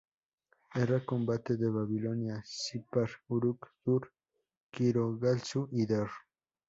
[0.81, 6.09] Erra combate en Babilonia, Sippar, Uruk, Dur-Kurigalzu y Der.